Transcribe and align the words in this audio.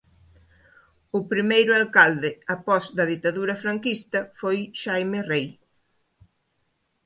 O 1.17 1.19
primeiro 1.31 1.71
alcalde 1.81 2.29
após 2.55 2.83
da 2.97 3.05
Ditadura 3.13 3.59
Franquista 3.63 4.19
foi 4.39 4.57
Xaime 4.81 5.19
Rei. 5.31 5.47